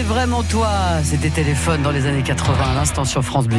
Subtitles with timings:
[0.00, 0.70] C'est vraiment toi.
[1.04, 3.58] C'était téléphone dans les années 80, l'instant sur France Bleu.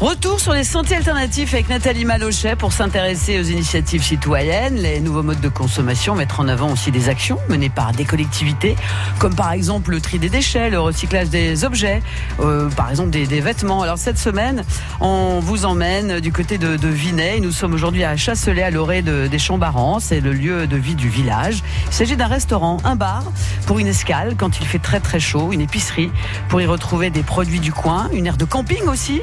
[0.00, 5.24] Retour sur les sentiers alternatifs avec Nathalie Malochet pour s'intéresser aux initiatives citoyennes, les nouveaux
[5.24, 8.76] modes de consommation, mettre en avant aussi des actions menées par des collectivités,
[9.18, 12.00] comme par exemple le tri des déchets, le recyclage des objets,
[12.38, 13.82] euh, par exemple des, des, vêtements.
[13.82, 14.62] Alors cette semaine,
[15.00, 17.40] on vous emmène du côté de, de Vinay.
[17.40, 19.98] Nous sommes aujourd'hui à Chasselet, à l'orée de, des Chambarans.
[19.98, 21.64] C'est le lieu de vie du village.
[21.88, 23.24] Il s'agit d'un restaurant, un bar
[23.66, 26.12] pour une escale quand il fait très très chaud, une épicerie
[26.48, 29.22] pour y retrouver des produits du coin, une aire de camping aussi,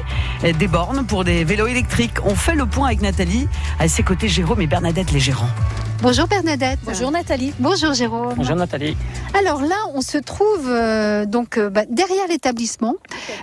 [0.68, 2.16] bornes pour des vélos électriques.
[2.24, 3.48] On fait le point avec Nathalie.
[3.78, 5.50] À ses côtés, Jérôme et Bernadette, les gérants.
[6.02, 6.78] Bonjour Bernadette.
[6.84, 7.54] Bonjour Nathalie.
[7.58, 8.34] Bonjour Jérôme.
[8.36, 8.96] Bonjour Nathalie.
[9.32, 12.94] Alors là, on se trouve euh, donc euh, bah, derrière l'établissement,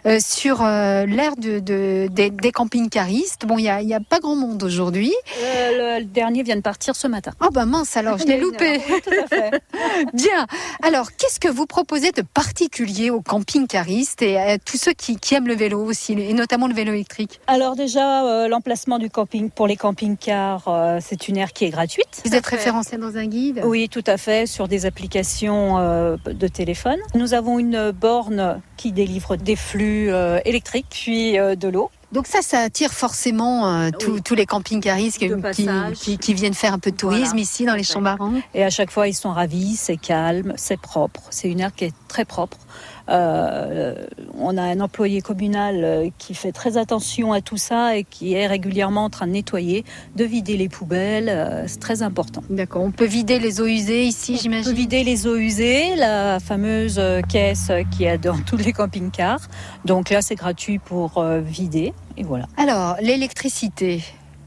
[0.06, 3.46] euh, sur l'aire de, de, des, des camping-caristes.
[3.46, 5.14] Bon, il n'y a, a, pas grand monde aujourd'hui.
[5.42, 7.32] Le, le, dernier vient de partir ce matin.
[7.42, 8.82] Oh bah mince, alors je l'ai loupé.
[8.88, 9.62] Oui, tout à fait.
[10.14, 10.46] Bien.
[10.84, 15.34] Alors, qu'est-ce que vous proposez de particulier aux camping-caristes et à tous ceux qui, qui,
[15.36, 17.40] aiment le vélo aussi, et notamment le vélo électrique?
[17.48, 22.22] Alors déjà, l'emplacement du camping pour les camping-cars, c'est une aire qui est gratuite.
[22.26, 23.62] Vous êtes référencé dans un guide?
[23.64, 26.98] Oui, tout à fait, sur des applications euh, de téléphone.
[27.16, 31.90] Nous avons une borne qui délivre des flux euh, électriques, puis euh, de l'eau.
[32.12, 34.22] Donc ça, ça attire forcément euh, tous, Oui.
[34.22, 37.42] tous les camping-caristes qui, qui, viennent faire un peu de tourisme Voilà.
[37.42, 38.34] ici dans les Chambarans.
[38.54, 41.22] Et à chaque fois, ils sont ravis, c'est calme, c'est propre.
[41.32, 42.58] C'est une aire qui est très propre.
[43.10, 43.96] Euh,
[44.40, 48.34] on a un employé communal euh, qui fait très attention à tout ça et qui
[48.34, 49.84] est régulièrement en train de nettoyer,
[50.16, 51.28] de vider les poubelles.
[51.30, 52.44] euh, c'est très important.
[52.50, 52.82] D'accord.
[52.84, 54.74] On peut vider les eaux usées ici, On peut j'imagine.
[54.74, 57.00] vider les eaux usées, la fameuse
[57.30, 59.42] caisse qui est dans tous les camping-cars.
[59.86, 61.94] Donc là, c'est gratuit pour vider.
[62.18, 62.46] Et voilà.
[62.58, 64.02] Alors, l'électricité.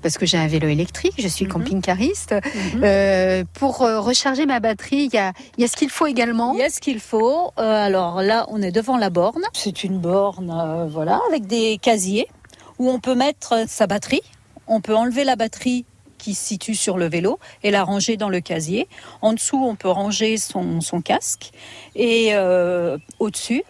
[0.06, 1.50] Parce que j'ai un vélo électrique, je suis Mhm.
[1.50, 2.32] camping-cariste.
[2.80, 6.06] Euh, pour euh, recharger ma batterie, il y a, il y a ce qu'il faut
[6.06, 6.52] également.
[6.54, 7.50] Il y a ce qu'il faut.
[7.58, 9.42] Euh, alors là, on est devant la borne.
[9.52, 12.28] C'est une borne, euh, voilà, avec des casiers
[12.78, 14.20] où on peut mettre sa batterie.
[14.68, 15.84] On peut enlever la batterie
[16.18, 18.86] qui se situe sur le vélo et la ranger dans le casier.
[19.22, 21.50] En dessous, on peut ranger son, son casque.
[21.96, 23.64] Et euh, au-dessus,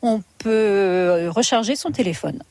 [0.00, 2.42] on peut recharger son téléphone.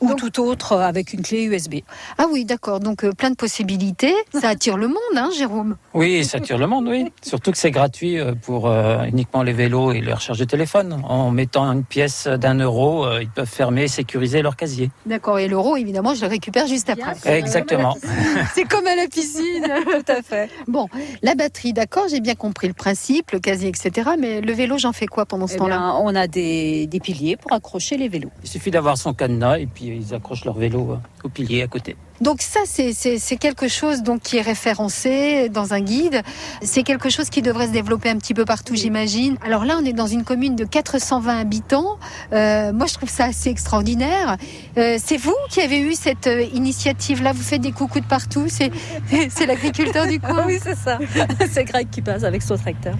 [0.00, 1.76] Ou Donc- tout autre avec une clé USB.
[2.18, 2.80] Ah oui, d'accord.
[2.80, 4.14] Donc euh, plein de possibilités.
[4.32, 5.76] Ça attire le monde, hein, Jérôme.
[5.94, 7.10] Oui, ça tire le monde, oui.
[7.22, 11.00] Surtout que c'est gratuit euh, pour euh, uniquement les vélos et les recharges de téléphone.
[11.08, 14.90] En mettant une pièce d'un euro, euh, ils peuvent fermer et sécuriser leur casier.
[15.06, 15.38] D'accord.
[15.38, 17.14] Et l'euro, évidemment, je le récupère juste après.
[17.38, 17.96] Exactement.
[18.54, 19.64] C'est comme à la piscine.
[19.84, 20.50] Tout à fait.
[20.68, 20.88] Bon,
[21.22, 24.10] la batterie, d'accord, j'ai bien compris le principe, le casier, etc.
[24.18, 25.94] Mais le vélo, j'en fais quoi pendant ce Eh temps-là?
[26.00, 28.30] on a des, des piliers pour accrocher les vélos.
[28.42, 31.68] Il suffit d'avoir son cadenas et puis ils accrochent leur vélo euh, au pilier à
[31.68, 31.96] côté.
[32.20, 36.22] Donc ça, c'est- quelque chose donc qui est référencé dans un guide.
[36.62, 39.36] C'est quelque chose qui devrait se développer un petit peu partout, j'imagine.
[39.44, 41.98] Alors là, on est dans une commune de 420 habitants.
[42.32, 44.36] Euh, moi, je trouve ça assez extraordinaire.
[44.78, 47.32] Euh, c'est vous qui avez eu cette euh, initiative-là?
[47.32, 48.46] Vous faites des coucous de partout.
[48.48, 48.70] C'est
[49.46, 50.44] l'agriculteur du coin?
[50.46, 50.98] oui, c'est ça.
[51.52, 52.94] c'est Greg qui passe avec son tracteur.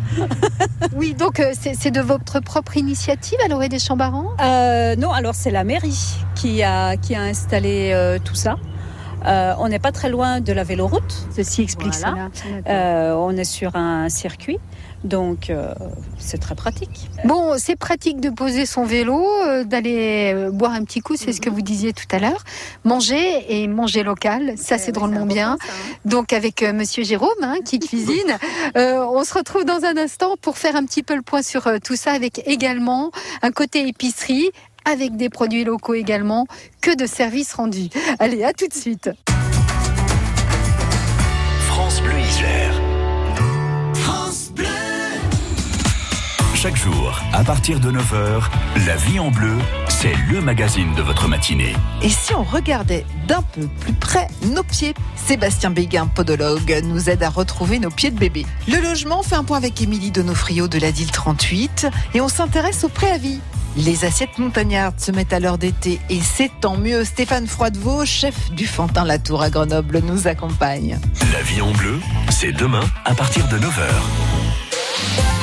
[0.94, 5.34] Oui, donc c'est c'est de votre propre initiative à l'orée des Chambarans Euh, non, alors
[5.34, 5.98] c'est la mairie
[6.34, 8.56] qui a, qui a installé tout ça.
[9.24, 11.26] Euh, on n'est pas très loin de la véloroute.
[11.34, 12.28] Ceci explique Voilà.
[12.34, 12.58] cela.
[12.68, 14.58] Euh, on est sur un circuit,
[15.04, 15.74] donc euh,
[16.18, 17.08] c'est très pratique.
[17.24, 21.32] Bon, c'est pratique de poser son vélo, euh, d'aller euh, boire un petit coup, c'est
[21.32, 22.44] ce que vous disiez tout à l'heure.
[22.84, 25.56] Manger et manger local, ça c'est drôlement bien.
[26.04, 28.38] Donc avec Monsieur Jérôme hein, qui cuisine,
[28.76, 31.96] on se retrouve dans un instant pour faire un petit peu le point sur tout
[31.96, 33.10] ça, avec également
[33.42, 34.50] un côté épicerie,
[34.86, 36.46] avec des produits locaux également,
[36.80, 37.90] que de services rendus.
[38.18, 39.10] Allez, à tout de suite.
[41.66, 42.80] France Bleu Isère.
[46.66, 48.42] Chaque jour, à partir de 9h,
[48.86, 49.52] La vie en bleu,
[49.88, 51.74] c'est le magazine de votre matinée.
[52.02, 57.22] Et si on regardait d'un peu plus près nos pieds Sébastien Béguin, podologue, nous aide
[57.22, 58.46] à retrouver nos pieds de bébé.
[58.66, 62.82] Le logement fait un point avec Émilie Donofrio de la DIL 38 et on s'intéresse
[62.82, 63.38] au préavis.
[63.76, 67.04] Les assiettes montagnardes se mettent à l'heure d'été et c'est tant mieux.
[67.04, 70.98] Stéphane Froidevaux, chef du Fantin Latour à Grenoble, nous accompagne.
[71.32, 72.00] La vie en bleu,
[72.30, 75.35] c'est demain à partir de 9h.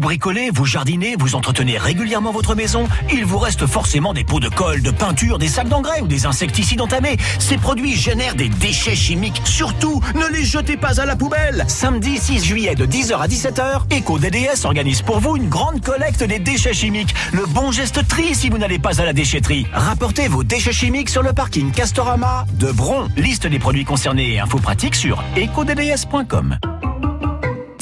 [0.00, 4.40] Vous bricolez, vous jardinez, vous entretenez régulièrement votre maison, il vous reste forcément des pots
[4.40, 7.18] de colle, de peinture, des sacs d'engrais ou des insecticides entamés.
[7.38, 9.42] Ces produits génèrent des déchets chimiques.
[9.44, 11.66] Surtout, ne les jetez pas à la poubelle.
[11.68, 16.38] Samedi 6 juillet de 10h à 17h, EcoDDS organise pour vous une grande collecte des
[16.38, 17.14] déchets chimiques.
[17.32, 19.66] Le bon geste tri si vous n'allez pas à la déchetterie.
[19.70, 23.08] Rapportez vos déchets chimiques sur le parking Castorama de Bron.
[23.18, 26.56] Liste des produits concernés et infos pratiques sur ecodds.com.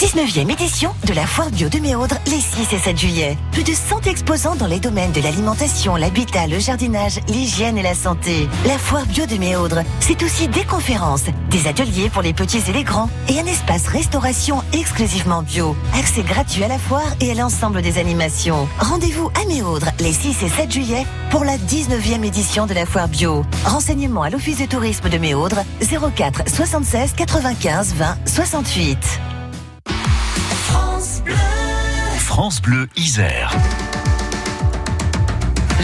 [0.08, 3.36] 19e édition de la Foire Bio de Méaudre les 6 et 7 juillet.
[3.52, 7.92] Plus de 100 exposants dans les domaines de l'alimentation, l'habitat, le jardinage, l'hygiène et la
[7.92, 8.48] santé.
[8.64, 12.72] La Foire Bio de Méaudre, c'est aussi des conférences, des ateliers pour les petits et
[12.72, 15.76] les grands et un espace restauration exclusivement bio.
[15.94, 18.66] Accès gratuit à la foire et à l'ensemble des animations.
[18.78, 23.08] Rendez-vous à Méaudre les 6 et 7 juillet pour la 19e édition de la Foire
[23.08, 23.44] Bio.
[23.66, 25.58] Renseignements à l'Office de tourisme de Méaudre
[26.16, 28.98] 04 76 95 20 68.
[32.38, 33.50] France Bleu Isère.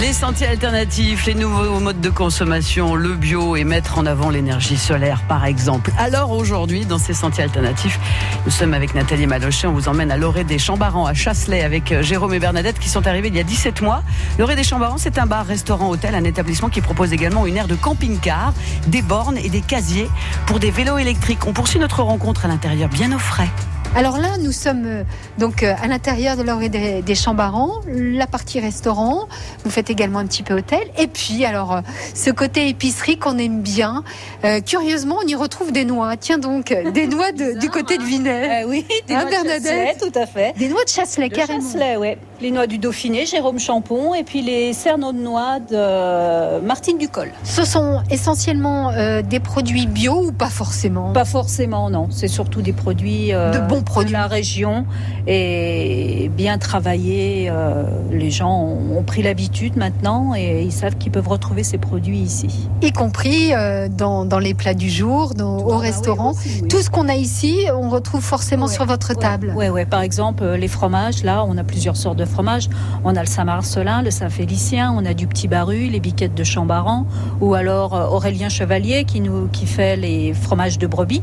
[0.00, 4.76] Les sentiers alternatifs, les nouveaux modes de consommation, le bio et mettre en avant l'énergie
[4.76, 5.90] solaire par exemple.
[5.98, 7.98] Alors aujourd'hui, dans ces sentiers alternatifs,
[8.44, 11.90] nous sommes avec Nathalie Malochet, on vous emmène à l'Orée des Chambarans à Chasselet avec
[11.90, 14.04] euh, Jérôme et Bernadette qui sont arrivés il y a 17 mois.
[14.38, 17.66] L'Orée des Chambarans, c'est un bar, restaurant, hôtel, un établissement qui propose également une aire
[17.66, 18.54] de camping-car,
[18.86, 20.08] des bornes et des casiers
[20.46, 21.48] pour des vélos électriques.
[21.48, 23.50] On poursuit notre rencontre à l'intérieur bien au frais.
[23.96, 25.02] Alors là, nous sommes euh,
[25.38, 29.28] donc euh, à l'intérieur de l'Orée des, des Chambarans, la partie restaurant.
[29.64, 30.80] Vous faites également un petit peu hôtel.
[30.98, 31.80] Et puis, alors, euh,
[32.12, 34.02] ce côté épicerie qu'on aime bien.
[34.44, 36.16] Euh, curieusement, on y retrouve des noix.
[36.16, 38.64] Tiens donc, des noix de- du côté de Vinay.
[38.64, 40.54] Euh, oui, des Hein, noix de Bernadette Chasselet, tout à fait.
[40.58, 41.60] Des noix de Chasselet, De carrément.
[41.60, 42.18] Chasselet, ouais.
[42.40, 47.30] Les noix du Dauphiné, Jérôme Champon, et puis les cerneaux de noix de Martine Ducol.
[47.44, 51.12] Ce sont essentiellement euh, des produits bio ou pas forcément?
[51.12, 52.08] Pas forcément, non.
[52.10, 54.12] C'est surtout des produits De bons produits.
[54.12, 54.86] la région
[55.26, 57.48] et bien travaillés.
[57.50, 61.78] euh, les gens ont, ont pris l'habitude maintenant et ils savent qu'ils peuvent retrouver ces
[61.78, 62.68] produits ici.
[62.82, 66.32] Y compris euh, dans, dans les plats du jour, dans- au Ah restaurant.
[66.32, 66.68] oui, aussi, oui.
[66.68, 69.52] Tout ce qu'on a ici, on retrouve forcément Ouais, sur votre table.
[69.56, 69.84] Ouais, ouais.
[69.86, 72.68] Par exemple, euh, les fromages, là, on a plusieurs sortes de fromages.
[73.04, 77.06] On a le Saint-Marcelin, le Saint-Félicien, on a du Petit Baru, les biquettes de Chambaran,
[77.40, 81.22] ou alors Aurélien Chevalier qui nous qui fait les fromages de brebis,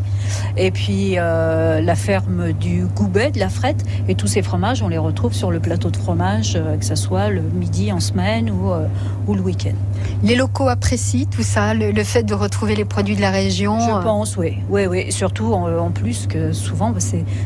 [0.57, 4.87] et puis euh, la ferme du Goubet, de la Frette, et tous ces fromages, on
[4.87, 8.49] les retrouve sur le plateau de fromage, euh, que ce soit le midi en semaine
[8.49, 8.87] ou, euh,
[9.27, 9.75] ou le week-end.
[10.23, 13.79] Les locaux apprécient tout ça, le, le fait de retrouver les produits de la région.
[13.79, 14.57] Je euh, pense, oui.
[14.69, 15.11] Oui, oui.
[15.11, 16.99] Surtout en, en plus que souvent, bah,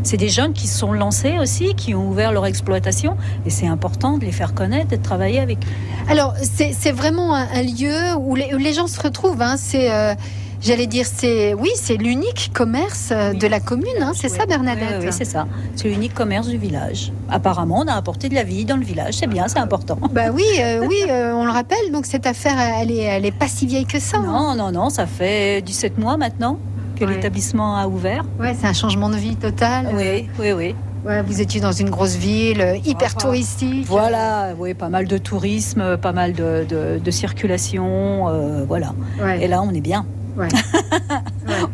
[0.03, 3.18] c'est des jeunes qui se sont lancés aussi, qui ont ouvert leur exploitation.
[3.46, 6.12] Et c'est important de les faire connaître, de travailler avec eux.
[6.12, 9.41] Alors, c'est c'est vraiment un, un lieu où les, où les gens se retrouvent.
[9.41, 9.56] hein.
[9.58, 10.13] C'est, euh,
[10.62, 13.38] j'allais dire, c'est oui, c'est l'unique commerce euh, Oui.
[13.38, 13.86] de la commune.
[14.02, 14.12] hein.
[14.16, 14.38] C'est Oui.
[14.38, 15.48] ça, Bernadette Oui, oui, c'est ça.
[15.76, 17.12] C'est l'unique commerce du village.
[17.30, 19.16] Apparemment, on a apporté de la vie dans le village.
[19.16, 19.98] C'est bien, c'est important.
[20.12, 21.92] Bah oui, euh, oui, euh, on le rappelle.
[21.92, 24.18] Donc cette affaire, elle est, elle est pas si vieille que ça.
[24.18, 24.24] hein.
[24.26, 26.58] Non, non, non, ça fait 17 mois maintenant
[26.96, 27.14] que Ouais.
[27.16, 28.24] l'établissement a ouvert.
[28.40, 29.90] Ouais, c'est un changement de vie total.
[29.94, 30.76] Oui, oui, oui.
[31.06, 33.86] Ouais, vous étiez dans une grosse ville, hyper touristique.
[33.88, 38.94] Voilà, oui, pas mal de tourisme, pas mal de, de- de circulation, euh, voilà.
[39.22, 40.06] Ouais, Et là, on est bien.
[40.38, 40.48] ouais.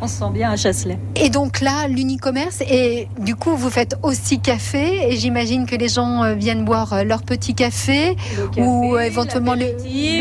[0.01, 0.97] On se sent bien à Chasselet.
[1.15, 5.87] Et donc là, l'unicommerce, et du coup, vous faites aussi café, et j'imagine que les
[5.89, 8.15] gens euh, viennent boire euh, leur petit café.
[8.57, 9.75] Ou, éventuellement le-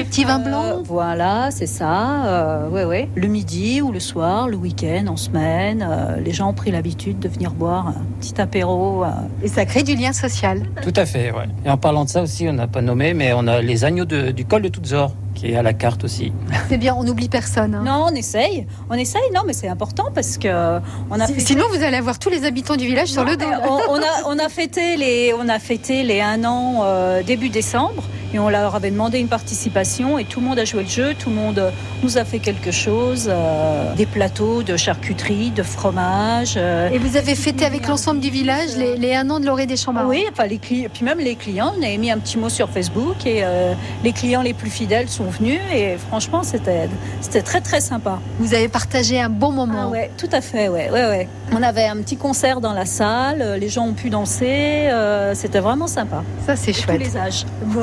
[0.04, 0.82] petit vin euh, blanc.
[0.84, 2.24] voilà, c'est ça.
[2.26, 3.08] euh, ouais, ouais.
[3.14, 7.18] Le midi ou le soir, le week-end, en semaine, euh, les gens ont pris l'habitude
[7.18, 9.04] de venir boire un petit apéro.
[9.04, 9.08] euh.
[9.42, 10.62] Et ça crée du lien social.
[10.82, 11.46] Tout à fait, ouais.
[11.64, 14.04] Et en parlant de ça aussi, on n'a pas nommé, mais on a les agneaux
[14.04, 16.32] de- du col de Toutzor, qui est à la carte aussi.
[16.68, 17.74] C'est bien, on n'oublie personne.
[17.74, 17.82] hein.
[17.84, 19.22] Non, on essaye, on essaye.
[19.34, 20.78] Non, mais c'est important parce que
[21.10, 23.46] on a Sinon, vous allez avoir tous les habitants du village sur le dos.
[23.88, 28.02] on a, on a fêté les, on a fêté les un an euh, début décembre
[28.32, 31.14] et on leur avait demandé une participation et tout le monde a joué le jeu,
[31.18, 31.72] tout le monde
[32.02, 36.54] nous a fait quelque chose, euh, des plateaux de charcuterie, de fromage.
[36.56, 39.66] euh, Et vous avez fêté avec l'ensemble du village les, les un an de l'orée
[39.66, 40.06] des Chambards.
[40.08, 42.68] oui, enfin les cli- puis même les clients, on avait mis un petit mot sur
[42.70, 46.88] Facebook et euh, les clients les plus fidèles sont venus et franchement c'était
[47.20, 48.18] c'était très très sympa.
[48.38, 49.84] Vous avez partagé un bon moment.
[49.86, 51.28] Ah ouais, tout à fait, ouais, ouais, ouais.
[51.52, 54.46] On avait un petit concert dans la salle, les gens ont pu danser,
[54.90, 56.22] euh, c'était vraiment sympa.
[56.46, 56.98] Ça, c'est De tous chouette.
[57.00, 57.44] les âges.
[57.64, 57.82] Bon.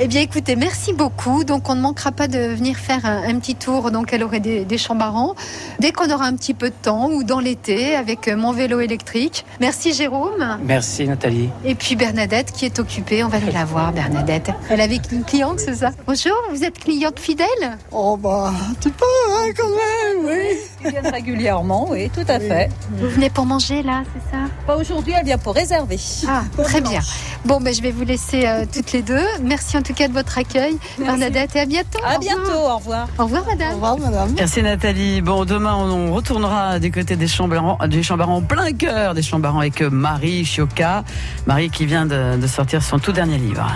[0.00, 1.44] Eh bien, écoutez, merci beaucoup.
[1.44, 4.40] Donc, on ne manquera pas de venir faire un, un petit tour donc, à l'orée
[4.40, 5.34] des, des Chambarans
[5.78, 8.80] dès qu'on aura un petit peu de temps ou dans l'été avec euh, mon vélo
[8.80, 9.44] électrique.
[9.60, 10.58] Merci, Jérôme.
[10.62, 11.50] Merci Nathalie.
[11.64, 13.22] Et puis Bernadette qui est occupée.
[13.24, 14.50] On va aller la voir, Bernadette.
[14.68, 15.90] Elle avait une cliente, c'est ça?
[16.06, 17.46] Bonjour, vous êtes cliente fidèle?
[17.92, 20.58] Oh bah, un petit peu, hein, quand même, oui.
[20.84, 22.68] Ils viennent régulièrement, oui, tout à fait.
[22.98, 24.44] Vous venez pour manger là, c'est ça?
[24.66, 25.98] Pas aujourd'hui, elle vient pour réserver.
[26.28, 27.00] Ah, très bien.
[27.44, 29.24] Bon, ben, je vais vous laisser euh, toutes les deux.
[29.42, 31.98] Merci en tout cas de votre accueil, Bernadette, et à bientôt.
[32.04, 33.08] À Au bientôt, au revoir.
[33.18, 33.72] Au revoir, Au madame.
[33.74, 34.32] revoir, madame.
[34.36, 35.20] Merci Nathalie.
[35.20, 39.60] Bon, demain, on retournera du côté des Chambarans, des Chambarans en plein cœur des Chambarans
[39.60, 41.04] avec euh, Marie Chioca.
[41.46, 43.66] Marie qui vient de, de sortir son tout dernier livre.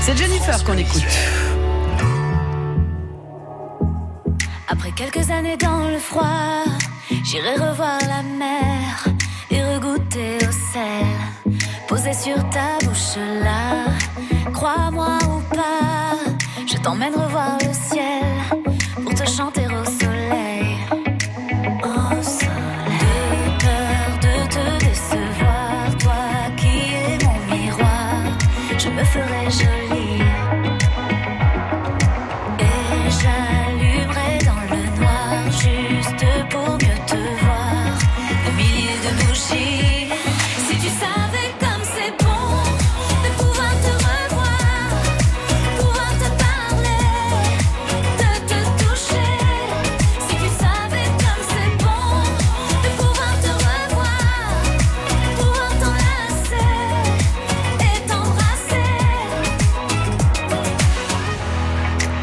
[0.00, 1.02] C'est Jennifer qu'on écoute.
[4.68, 6.64] Après quelques années dans le froid,
[7.24, 9.04] J'irai revoir la mer
[9.50, 11.06] et regoûter au sel.
[12.10, 13.86] Sur ta bouche là,
[14.52, 16.14] crois-moi ou pas,
[16.66, 18.22] je t'emmène revoir le ciel
[19.02, 19.61] pour te chanter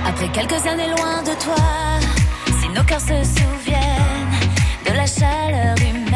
[0.06, 1.56] Après quelques années loin de toi,
[2.60, 4.30] si nos cœurs se souviennent
[4.88, 6.09] de la chaleur humaine,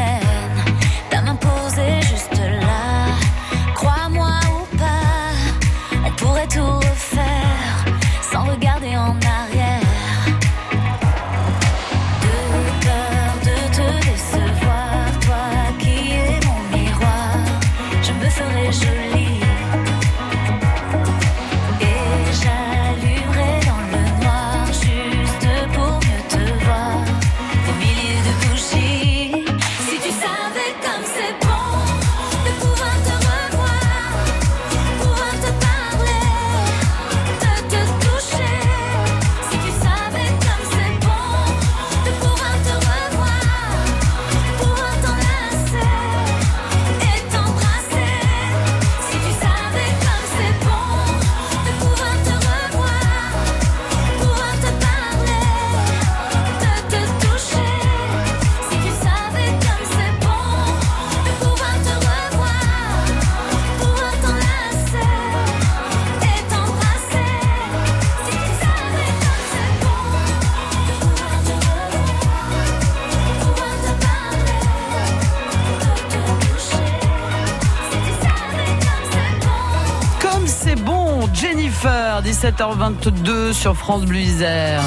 [81.82, 84.82] bon, Jennifer, 17h22 sur France Bleu Isère.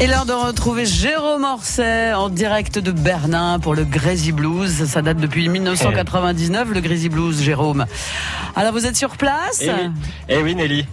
[0.00, 4.84] Et l'heure de retrouver Jérôme Orset en direct de Berlin pour le Crazy Blues.
[4.86, 7.86] Ça date depuis 1999, le Crazy Blues, Jérôme.
[8.56, 9.62] Alors vous êtes sur place?
[9.62, 9.90] Eh oui,
[10.28, 10.86] eh oui Nelly.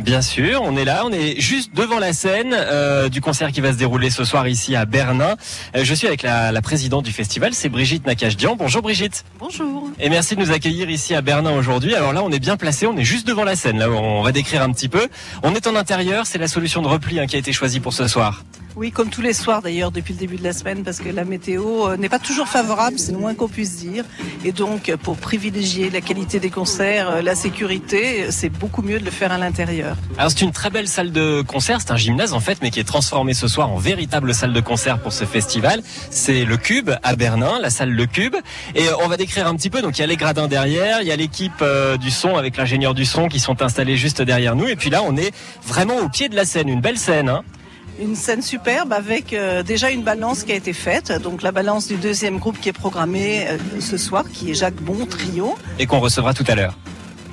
[0.00, 3.60] Bien sûr, on est là, on est juste devant la scène euh, du concert qui
[3.60, 5.36] va se dérouler ce soir ici à Bernin.
[5.76, 8.56] Euh, je suis avec la, la présidente du festival, c'est Brigitte Nakashdian.
[8.56, 9.24] Bonjour Brigitte.
[9.38, 9.90] Bonjour.
[10.00, 11.94] Et merci de nous accueillir ici à Bernin aujourd'hui.
[11.94, 13.78] Alors là, on est bien placé, on est juste devant la scène.
[13.78, 15.08] Là, on va décrire un petit peu.
[15.42, 17.92] On est en intérieur, c'est la solution de repli hein, qui a été choisie pour
[17.92, 18.44] ce soir.
[18.74, 21.24] Oui, comme tous les soirs d'ailleurs depuis le début de la semaine, parce que la
[21.24, 24.04] météo euh, n'est pas toujours favorable, c'est le moins qu'on puisse dire.
[24.46, 29.04] Et donc, pour privilégier la qualité des concerts, euh, la sécurité, c'est beaucoup mieux de
[29.04, 29.96] le faire à l'intérieur.
[30.16, 32.80] Alors c'est une très belle salle de concert, c'est un gymnase en fait, mais qui
[32.80, 35.82] est transformé ce soir en véritable salle de concert pour ce festival.
[36.08, 38.36] C'est le Cube à Bernin, la salle Le Cube.
[38.74, 39.82] Et euh, on va décrire un petit peu.
[39.82, 41.62] Donc il y a les gradins derrière, il y a l'équipe
[42.00, 44.68] du son avec l'ingénieur du son qui sont installés juste derrière nous.
[44.68, 47.28] Et puis là, on est vraiment au pied de la scène, une belle scène.
[47.28, 47.42] Hein.
[48.02, 51.12] Une scène superbe avec euh, déjà une balance qui a été faite.
[51.22, 54.82] Donc la balance du deuxième groupe qui est programmé euh, ce soir, qui est Jacques
[54.82, 55.54] Bon Trio.
[55.78, 56.76] et qu'on recevra tout à l'heure.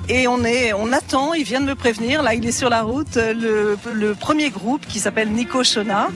[0.08, 1.34] Et on est, on attend.
[1.34, 2.22] Il vient de me prévenir.
[2.22, 3.16] Là, il est sur la route.
[3.16, 6.08] euh, Le, le premier groupe qui s'appelle Nico Shona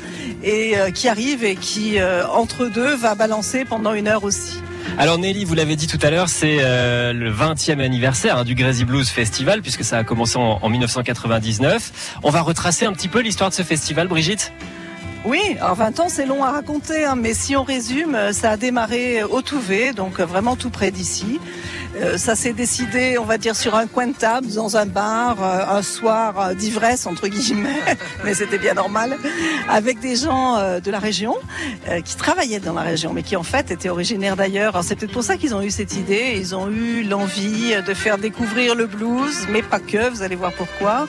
[0.45, 1.97] et euh, qui arrive et qui
[2.33, 4.59] entre deux va balancer pendant une heure aussi.
[4.99, 8.55] Alors Nelly, vous l'avez dit tout à l'heure, c'est euh, le 20e anniversaire hein, du
[8.55, 12.19] Crazy Blues Festival puisque ça a commencé en, en 1999.
[12.23, 14.53] On va retracer un petit peu l'histoire de ce festival, Brigitte?
[15.25, 18.51] Oui, alors 20 ans c'est long à raconter, hein, mais si on résume, euh, ça
[18.51, 21.41] a démarré au Touvet, donc euh, vraiment tout près d'ici.
[21.97, 25.37] Euh, ça s'est décidé, on va dire, sur un coin de table, dans un bar,
[25.43, 27.81] euh, un soir euh, d'ivresse, entre guillemets,
[28.25, 29.17] mais c'était bien normal,
[29.69, 31.35] avec des gens de la région,
[32.05, 34.83] qui travaillaient dans la région, mais qui en fait étaient originaires d'ailleurs.
[34.83, 38.19] C'est peut-être pour ça qu'ils ont eu cette idée, ils ont eu l'envie de faire
[38.19, 41.07] découvrir le blues, mais pas que, vous allez voir pourquoi,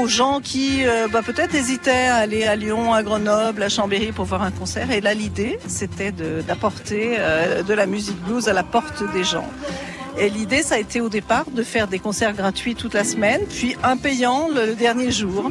[0.00, 0.82] aux gens qui
[1.12, 4.90] bah, peut-être hésitaient à aller à Lyon, à Grenoble, à Chambéry pour voir un concert.
[4.90, 9.24] Et là, l'idée, c'était de- d'apporter euh, de la musique blues à la porte des
[9.24, 9.29] gens.
[10.18, 13.40] Et l'idée, ça a été au départ de faire des concerts gratuits toute la semaine,
[13.48, 15.50] puis un payant le, le dernier jour.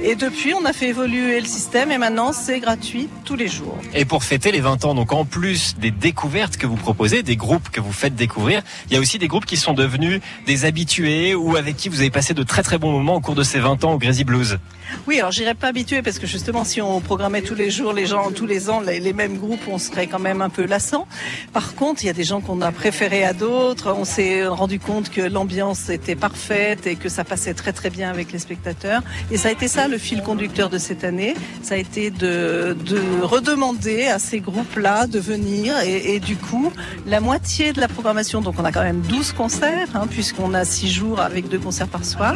[0.00, 3.76] Et depuis, on a fait évoluer le système et maintenant, c'est gratuit tous les jours.
[3.94, 7.34] Et pour fêter les 20 ans, donc en plus des découvertes que vous proposez, des
[7.34, 10.64] groupes que vous faites découvrir, il y a aussi des groupes qui sont devenus des
[10.64, 13.42] habitués ou avec qui vous avez passé de très très bons moments au cours de
[13.42, 14.58] ces 20 ans au Crazy Blues.
[15.06, 18.06] Oui, alors j'irais pas habitué parce que justement, si on programmait tous les jours les
[18.06, 21.08] gens, tous les ans, les, les mêmes groupes, on serait quand même un peu lassant.
[21.52, 23.92] Par contre, il y a des gens qu'on a préférés à d'autres.
[23.98, 28.08] On s'est rendu compte que l'ambiance était parfaite et que ça passait très très bien
[28.08, 29.02] avec les spectateurs.
[29.30, 31.34] Et ça a été ça le fil conducteur de cette année.
[31.62, 36.72] Ça a été de, de redemander à ces groupes-là de venir et, du coup,
[37.06, 40.64] la moitié de la programmation, donc on a quand même 12 concerts, hein, puisqu'on a
[40.64, 42.34] 6 jours avec deux concerts par soir.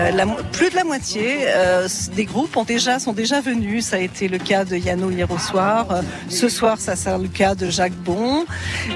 [0.00, 3.86] Euh, plus de la moitié euh, des groupes ont déjà, sont déjà venus.
[3.86, 5.86] Ça a été le cas de Yano hier au soir.
[5.90, 8.44] Euh, ce soir, ça sera le cas de Jacques Bon.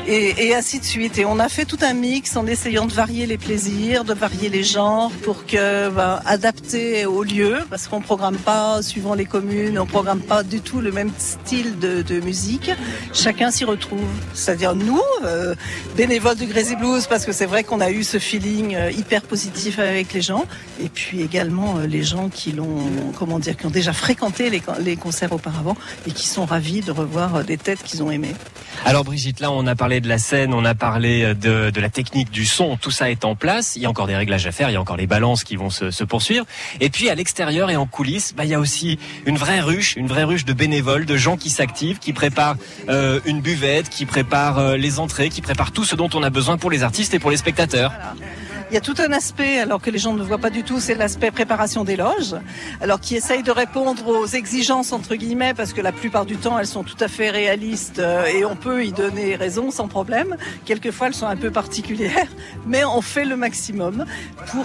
[0.06, 1.18] Et, ainsi de suite.
[1.18, 4.48] Et on a fait tout un mix en essayant de varier les plaisirs, de varier
[4.48, 9.78] les genres pour que, ben, adapter au lieu, parce qu'on programme pas suivant les communes,
[9.78, 12.70] on programme pas du tout le même style de, de musique.
[13.14, 14.00] Chacun s'y retrouve.
[14.34, 15.54] C'est-à-dire nous, euh,
[15.96, 19.22] bénévoles du Crazy Blues, parce que c'est vrai qu'on a eu ce feeling euh, hyper
[19.22, 20.46] positif avec les gens,
[20.82, 24.60] et puis également euh, les gens qui l'ont, comment dire, qui ont déjà fréquenté les,
[24.60, 28.10] con- les concerts auparavant et qui sont ravis de revoir euh, des têtes qu'ils ont
[28.10, 28.34] aimées.
[28.84, 31.90] Alors Brigitte, là on a parlé de la scène, on a parlé de, de la
[31.90, 33.76] technique du son, tout ça est en place.
[33.76, 35.56] Il y a encore des réglages à faire, il y a encore les balances qui
[35.56, 36.46] vont se poursuivre.
[36.80, 39.96] Et puis à l'extérieur et en coulisses, bah, il y a aussi une vraie ruche,
[39.96, 42.56] une vraie ruche de bénévoles, de gens qui s'activent, qui préparent
[42.88, 46.30] euh, une buvette, qui préparent euh, les entrées, qui préparent tout ce dont on a
[46.30, 47.92] besoin pour les artistes et pour les spectateurs.
[48.70, 50.78] Il y a tout un aspect, alors que les gens ne voient pas du tout,
[50.78, 52.36] c'est l'aspect préparation des loges,
[52.80, 56.56] alors qui essaye de répondre aux exigences entre guillemets, parce que la plupart du temps
[56.56, 60.36] elles sont tout à fait réalistes euh, et on peut y donner raison sans problème.
[60.66, 62.28] Quelquefois elles sont un peu particulières,
[62.66, 64.04] mais on fait le maximum
[64.52, 64.64] pour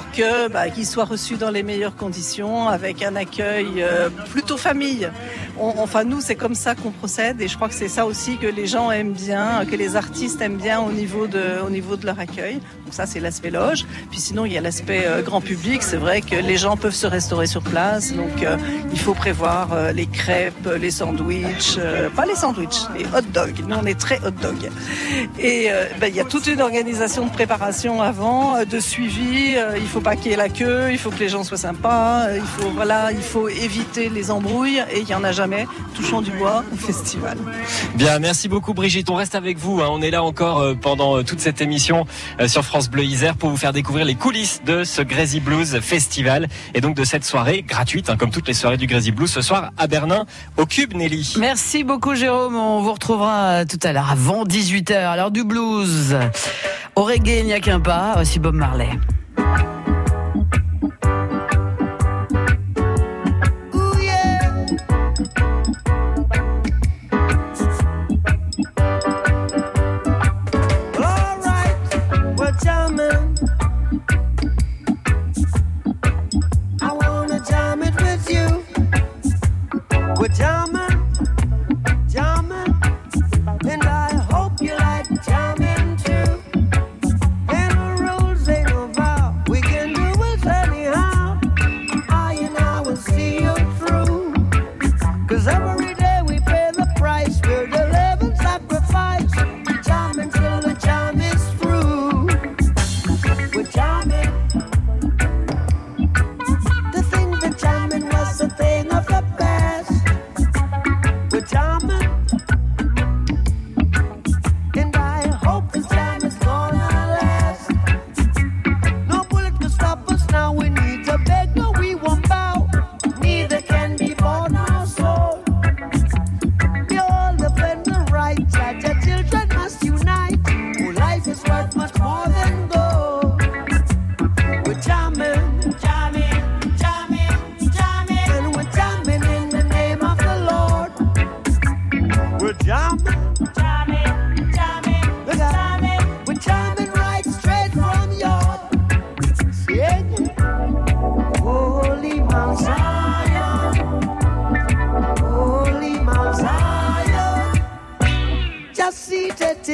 [0.51, 5.09] bah, qu'ils soient reçus dans les meilleures conditions, avec un accueil euh, plutôt famille.
[5.57, 8.45] Enfin nous c'est comme ça qu'on procède et je crois que c'est ça aussi que
[8.45, 12.05] les gens aiment bien, que les artistes aiment bien au niveau de, au niveau de
[12.05, 12.55] leur accueil.
[12.83, 13.85] Donc ça c'est l'aspect loge.
[14.11, 15.83] Puis sinon, il y a l'aspect euh, grand public.
[15.83, 18.13] C'est vrai que les gens peuvent se restaurer sur place.
[18.13, 18.57] Donc, euh,
[18.91, 21.77] il faut prévoir euh, les crêpes, les sandwichs.
[22.15, 23.63] pas les sandwichs, les hot dogs.
[23.67, 24.69] Nous, on est très hot dog.
[25.39, 29.55] Et ben, il y a toute une organisation de préparation avant, de suivi.
[29.77, 30.89] Il faut pas qu'il y ait la queue.
[30.91, 32.27] Il faut que les gens soient sympas.
[32.33, 34.83] Il faut, voilà, il faut éviter les embrouilles.
[34.91, 35.67] Et il y en a jamais.
[35.95, 37.37] Touchons du bois au festival.
[37.95, 39.09] Bien, merci beaucoup Brigitte.
[39.09, 39.81] On reste avec vous.
[39.81, 39.87] hein.
[39.89, 42.05] On est là encore pendant toute cette émission
[42.47, 46.47] sur France Bleu Isère pour vous faire découvrir les coulisses de ce Crazy Blues Festival
[46.73, 49.41] et donc de cette soirée gratuite, hein, comme toutes les soirées du Crazy Blues ce
[49.41, 50.25] soir à Bernin
[50.57, 51.35] au Cube Nelly.
[51.39, 55.43] Merci beaucoup Jérôme, on vous retrouvera euh, tout à l'heure avant 18h, à l'heure du
[55.43, 56.17] blues.
[56.95, 58.89] Au reggae, il n'y a qu'un pas, voici Bob Marley.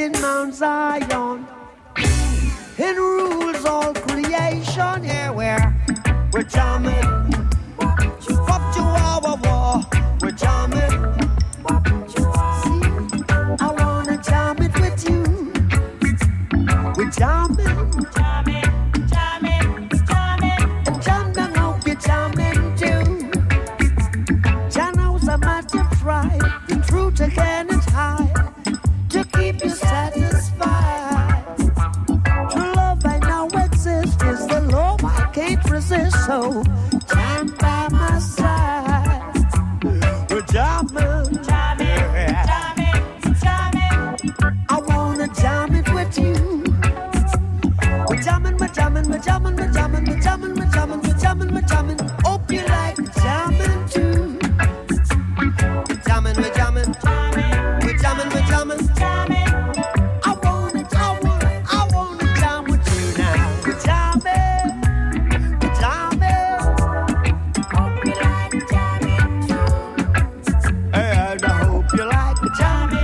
[0.02, 1.46] In Mount Zion.
[2.76, 5.72] It rules all creation here where
[6.32, 7.11] we're jamming.
[36.32, 36.62] so